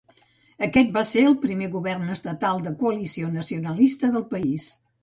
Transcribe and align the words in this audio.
Aquest 0.67 0.89
va 0.95 1.03
ser 1.09 1.25
el 1.31 1.35
primer 1.45 1.69
govern 1.75 2.15
estatal 2.17 2.65
de 2.69 2.75
coalició 2.83 3.33
nacionalista 3.39 4.15
del 4.19 4.29
país. 4.35 4.73